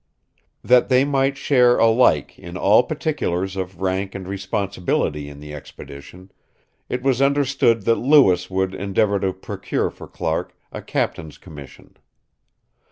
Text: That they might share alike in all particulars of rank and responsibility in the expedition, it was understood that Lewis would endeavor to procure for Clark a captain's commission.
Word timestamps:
That 0.63 0.89
they 0.89 1.05
might 1.05 1.37
share 1.37 1.77
alike 1.77 2.39
in 2.39 2.57
all 2.57 2.81
particulars 2.81 3.55
of 3.55 3.81
rank 3.81 4.15
and 4.15 4.27
responsibility 4.27 5.29
in 5.29 5.39
the 5.39 5.53
expedition, 5.53 6.31
it 6.89 7.03
was 7.03 7.21
understood 7.21 7.83
that 7.83 7.97
Lewis 8.01 8.49
would 8.49 8.73
endeavor 8.73 9.19
to 9.19 9.31
procure 9.31 9.91
for 9.91 10.07
Clark 10.07 10.57
a 10.71 10.81
captain's 10.81 11.37
commission. 11.37 11.97